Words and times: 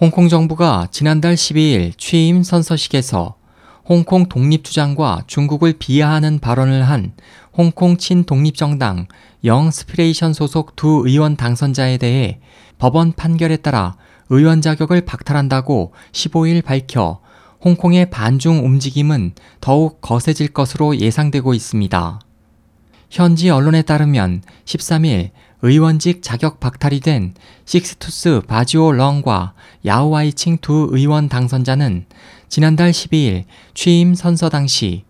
홍콩 0.00 0.30
정부가 0.30 0.88
지난달 0.90 1.34
12일 1.34 1.92
취임 1.98 2.42
선서식에서 2.42 3.34
홍콩 3.86 4.30
독립 4.30 4.64
주장과 4.64 5.24
중국을 5.26 5.74
비하하는 5.78 6.38
발언을 6.38 6.88
한 6.88 7.12
홍콩 7.52 7.98
친독립정당 7.98 9.08
영스피레이션 9.44 10.32
소속 10.32 10.74
두 10.74 11.02
의원 11.04 11.36
당선자에 11.36 11.98
대해 11.98 12.40
법원 12.78 13.12
판결에 13.12 13.58
따라 13.58 13.98
의원 14.30 14.62
자격을 14.62 15.02
박탈한다고 15.02 15.92
15일 16.12 16.64
밝혀 16.64 17.20
홍콩의 17.62 18.08
반중 18.08 18.64
움직임은 18.64 19.34
더욱 19.60 20.00
거세질 20.00 20.54
것으로 20.54 20.96
예상되고 20.96 21.52
있습니다. 21.52 22.20
현지 23.10 23.50
언론에 23.50 23.82
따르면 23.82 24.42
13일 24.64 25.30
의원직 25.62 26.22
자격 26.22 26.60
박탈이 26.60 27.00
된 27.00 27.34
식스투스 27.64 28.42
바지오 28.46 28.92
렁과 28.92 29.52
야오아이칭 29.84 30.58
두 30.60 30.88
의원 30.92 31.28
당선자는 31.28 32.06
지난달 32.48 32.92
12일 32.92 33.44
취임 33.74 34.14
선서 34.14 34.48
당시 34.48 35.04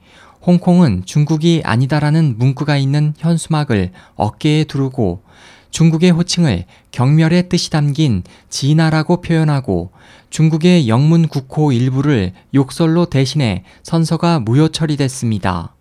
홍콩은 0.47 1.03
중국이 1.05 1.61
아니다라는 1.63 2.37
문구가 2.39 2.79
있는 2.79 3.13
현수막을 3.19 3.93
어깨에 4.15 4.65
두르고 4.65 5.23
중국의 5.71 6.11
호칭을 6.11 6.65
경멸의 6.91 7.49
뜻이 7.51 7.71
담긴 7.71 8.23
진화라고 8.49 9.21
표현하고 9.21 9.93
중국의 10.31 10.89
영문 10.89 11.29
국호 11.29 11.73
일부를 11.73 12.33
욕설로 12.55 13.05
대신해 13.07 13.65
선서가 13.83 14.41
무효 14.41 14.69
처리됐습니다. 14.69 15.75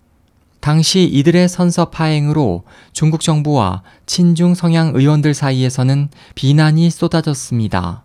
당시 0.69 1.03
이들의 1.03 1.49
선서 1.49 1.85
파행으로 1.85 2.63
중국 2.93 3.21
정부와 3.21 3.81
친중 4.05 4.53
성향 4.53 4.91
의원들 4.93 5.33
사이에서는 5.33 6.09
비난이 6.35 6.91
쏟아졌습니다. 6.91 8.03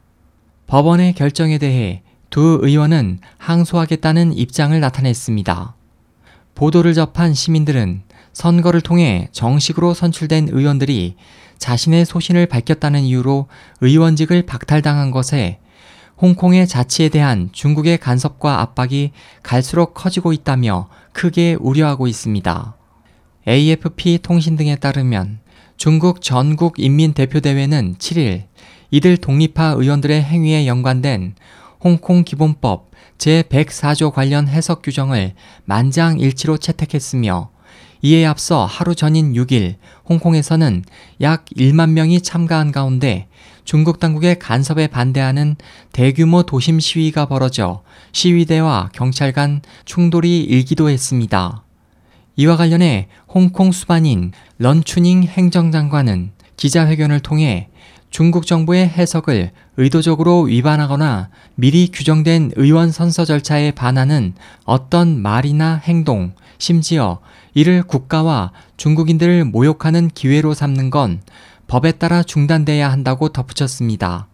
법원의 0.66 1.12
결정에 1.12 1.58
대해 1.58 2.00
두 2.30 2.60
의원은 2.62 3.18
항소하겠다는 3.36 4.32
입장을 4.32 4.80
나타냈습니다. 4.80 5.74
보도를 6.54 6.94
접한 6.94 7.34
시민들은 7.34 8.00
선거를 8.32 8.80
통해 8.80 9.28
정식으로 9.30 9.92
선출된 9.92 10.48
의원들이 10.50 11.16
자신의 11.58 12.06
소신을 12.06 12.46
밝혔다는 12.46 13.02
이유로 13.02 13.46
의원직을 13.82 14.46
박탈당한 14.46 15.10
것에 15.10 15.58
홍콩의 16.20 16.66
자치에 16.66 17.08
대한 17.08 17.48
중국의 17.52 17.98
간섭과 17.98 18.60
압박이 18.60 19.10
갈수록 19.42 19.94
커지고 19.94 20.32
있다며 20.32 20.88
크게 21.12 21.56
우려하고 21.58 22.06
있습니다. 22.06 22.76
AFP 23.46 24.20
통신 24.22 24.56
등에 24.56 24.76
따르면 24.76 25.40
중국 25.76 26.22
전국 26.22 26.78
인민대표대회는 26.78 27.96
7일 27.98 28.44
이들 28.90 29.16
독립파 29.16 29.74
의원들의 29.76 30.22
행위에 30.22 30.66
연관된 30.66 31.34
홍콩 31.82 32.24
기본법 32.24 32.90
제104조 33.18 34.12
관련 34.12 34.48
해석 34.48 34.82
규정을 34.82 35.34
만장일치로 35.64 36.58
채택했으며 36.58 37.50
이에 38.04 38.26
앞서 38.26 38.66
하루 38.66 38.94
전인 38.94 39.32
6일 39.32 39.76
홍콩에서는 40.10 40.84
약 41.22 41.46
1만 41.56 41.92
명이 41.92 42.20
참가한 42.20 42.70
가운데 42.70 43.28
중국 43.64 43.98
당국의 43.98 44.38
간섭에 44.38 44.88
반대하는 44.88 45.56
대규모 45.90 46.42
도심 46.42 46.80
시위가 46.80 47.24
벌어져 47.24 47.82
시위대와 48.12 48.90
경찰 48.92 49.32
간 49.32 49.62
충돌이 49.86 50.42
일기도 50.42 50.90
했습니다. 50.90 51.64
이와 52.36 52.58
관련해 52.58 53.08
홍콩 53.26 53.72
수반인 53.72 54.32
런추닝 54.58 55.22
행정장관은 55.22 56.32
기자회견을 56.58 57.20
통해 57.20 57.70
중국 58.14 58.46
정부의 58.46 58.88
해석을 58.88 59.50
의도적으로 59.76 60.42
위반하거나 60.42 61.30
미리 61.56 61.90
규정된 61.90 62.52
의원 62.54 62.92
선서 62.92 63.24
절차에 63.24 63.72
반하는 63.72 64.34
어떤 64.64 65.20
말이나 65.20 65.74
행동, 65.82 66.32
심지어 66.58 67.18
이를 67.54 67.82
국가와 67.82 68.52
중국인들을 68.76 69.46
모욕하는 69.46 70.10
기회로 70.10 70.54
삼는 70.54 70.90
건 70.90 71.22
법에 71.66 71.90
따라 71.90 72.22
중단돼야 72.22 72.88
한다고 72.88 73.30
덧붙였습니다. 73.30 74.28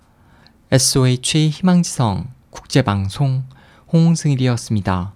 SOH 0.70 1.48
희망지성 1.48 2.26
국제방송 2.50 3.44
홍승일이었습니다. 3.90 5.14